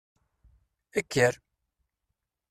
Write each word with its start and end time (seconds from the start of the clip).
Ekker! 0.99 1.39